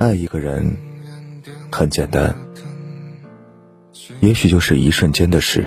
[0.00, 0.78] 爱一个人
[1.70, 2.34] 很简单，
[4.20, 5.60] 也许就是一瞬间的事；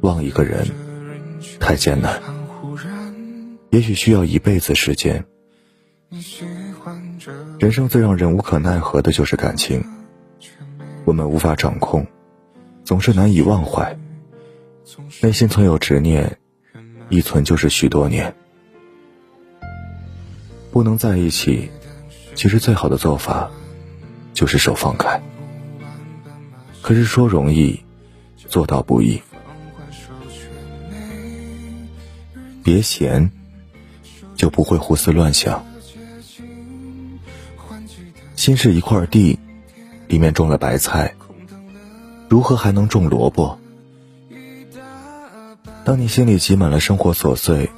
[0.00, 0.66] 忘一个人
[1.60, 2.18] 太艰难，
[3.68, 5.22] 也许需要一辈子时间。
[7.58, 9.84] 人生最让人无可奈何的就是感情，
[11.04, 12.06] 我们无法掌控，
[12.84, 13.98] 总是难以忘怀，
[15.20, 16.38] 内心存有执念，
[17.10, 18.34] 一存就是许多年。
[20.72, 21.70] 不能在一起，
[22.36, 23.50] 其实最好的做法
[24.34, 25.20] 就是手放开。
[26.82, 27.82] 可是说容易，
[28.46, 29.20] 做到不易。
[32.62, 33.30] 别闲，
[34.36, 35.64] 就不会胡思乱想。
[38.36, 39.38] 心是一块地，
[40.06, 41.14] 里面种了白菜，
[42.28, 43.58] 如何还能种萝卜？
[45.84, 47.70] 当你心里挤满了生活琐碎，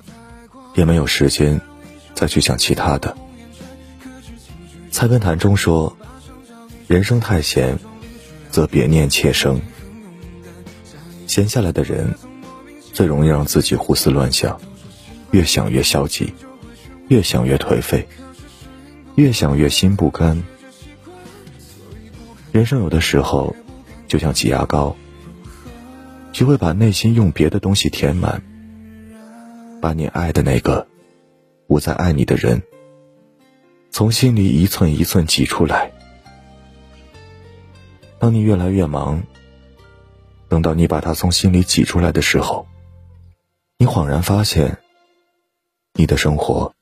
[0.74, 1.60] 也没有时间。
[2.14, 3.16] 再去想其他的。
[4.98, 5.96] 菜根谭中说
[6.88, 7.78] ：“人生太闲，
[8.50, 9.60] 则别念妾生。”
[11.24, 12.12] 闲下来的人，
[12.92, 14.60] 最容易让自己胡思乱想，
[15.30, 16.34] 越想越消极，
[17.06, 18.08] 越想越颓废，
[19.14, 20.42] 越想越心不甘。
[22.50, 23.54] 人生有的时候，
[24.08, 24.96] 就像挤牙膏，
[26.32, 28.42] 学会把内心用别的东西填满，
[29.80, 30.88] 把你爱的那个。
[31.68, 32.60] 不再爱你的人，
[33.98, 35.90] 从心里一寸一寸挤出来。
[38.20, 39.24] 当你越来越忙，
[40.48, 42.68] 等到你把他从心里挤出来的时候，
[43.76, 44.78] 你恍然发现，
[45.94, 46.72] 你的生活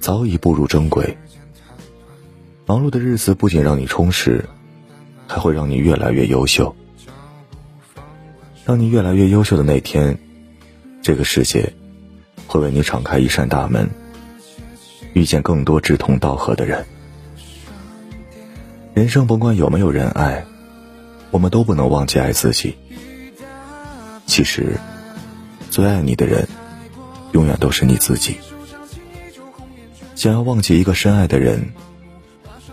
[0.00, 1.16] 早已步入正轨。
[2.66, 4.44] 忙碌的日子不仅让你充实，
[5.26, 6.76] 还会让你越来越优秀。
[8.66, 10.18] 当你越来越优秀的那天，
[11.00, 11.72] 这个世界。
[12.46, 13.88] 会为你敞开一扇大门，
[15.14, 16.84] 遇见更多志同道合的人。
[18.94, 20.44] 人生甭管有没有人爱，
[21.30, 22.76] 我们都不能忘记爱自己。
[24.26, 24.78] 其实，
[25.70, 26.46] 最爱你的人，
[27.32, 28.36] 永远都是你自己。
[30.14, 31.72] 想要忘记一个深爱的人，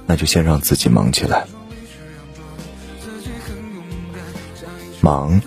[0.07, 1.46] 那就先让自己忙起来。
[5.00, 5.40] 忙，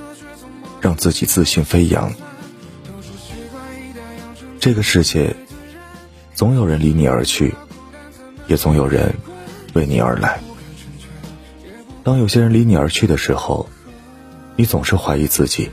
[0.80, 2.12] 让自己自信飞扬。
[4.60, 5.34] 这个世界，
[6.38, 7.52] 总有人离你而去，
[8.46, 9.12] 也总有人
[9.72, 10.38] 为你而来。
[12.04, 13.68] 当有些人离你而去的时候，
[14.54, 15.68] 你总是怀疑自己，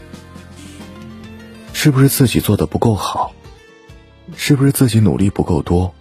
[1.72, 3.32] 是不是自己做的不够好，
[4.36, 5.94] 是不是自己努力不够多，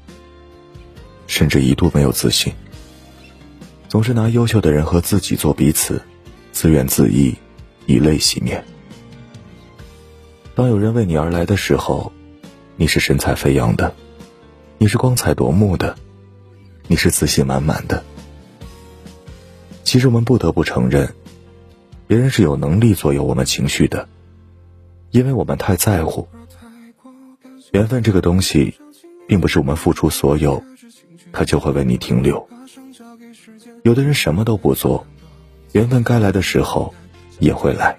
[1.26, 2.50] 甚至一度没有自信，
[3.86, 6.00] 总是拿优秀的人和自己做彼此，
[6.52, 7.36] 自怨自艾，
[7.84, 8.64] 以泪洗面。
[10.54, 12.10] 当有人为你而来的时候，
[12.76, 13.94] 你是神采飞扬的，
[14.78, 15.96] 你是光彩夺目的，
[16.88, 18.04] 你是自信满满的。
[19.82, 21.14] 其实我们不得不承认，
[22.06, 24.08] 别人是有能力左右我们情绪的，
[25.10, 26.28] 因为我们太在乎。
[27.72, 28.74] 缘分这个东西，
[29.26, 30.62] 并不是我们付出所有，
[31.32, 32.48] 他就会为你停留。
[33.84, 35.06] 有的人什么都不做，
[35.72, 36.94] 缘分该来的时候
[37.38, 37.96] 也会来。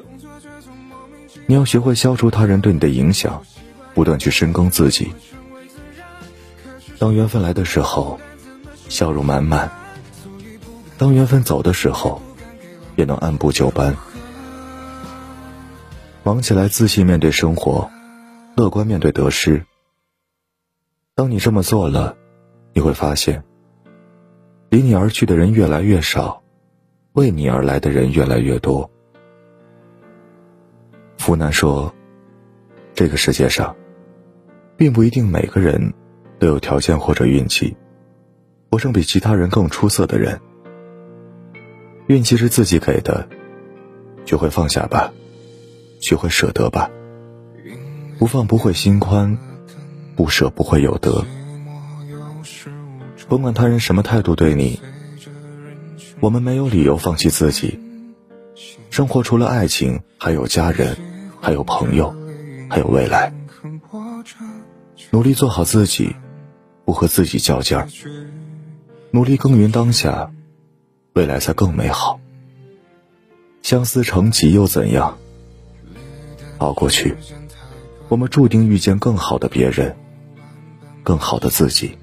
[1.47, 3.44] 你要学会消除他人对你的影响。
[3.94, 5.14] 不断去深耕自己。
[6.98, 8.20] 当缘分来的时候，
[8.90, 9.70] 笑容满满；
[10.98, 12.22] 当缘分走的时候，
[12.96, 13.96] 也能按部就班。
[16.24, 17.90] 忙起来，自信面对生活，
[18.56, 19.66] 乐观面对得失。
[21.14, 22.16] 当你这么做了，
[22.74, 23.44] 你会发现，
[24.70, 26.42] 离你而去的人越来越少，
[27.14, 28.90] 为你而来的人越来越多。
[31.18, 31.94] 福南说
[32.96, 33.76] ：“这个世界上。”
[34.78, 35.94] 并不一定每个人
[36.40, 37.75] 都有条件或者运气，
[38.69, 40.40] 活成比其他人更出色的人。
[42.07, 43.28] 运气是自己给的，
[44.25, 45.12] 学会放下吧，
[46.00, 46.90] 学会舍得吧。
[48.19, 49.38] 不放不会心宽，
[50.16, 51.26] 不舍不会有得。
[53.28, 54.79] 甭管他人什么态度对你，
[56.20, 57.79] 我们没有理由放弃自己。
[58.90, 60.96] 生活除了爱情，还有家人，
[61.41, 62.16] 还有朋友，
[62.70, 63.34] 还有未来。
[65.11, 66.16] 努力做好自己，
[66.85, 67.90] 不和自己较劲儿。
[69.11, 70.32] 努力耕耘当下，
[71.14, 72.20] 未来才更美好。
[73.61, 75.17] 相思成疾又怎样？
[76.59, 77.16] 熬过去，
[78.08, 79.97] 我们注定遇见更好的别人，
[81.03, 81.97] 更好的自己。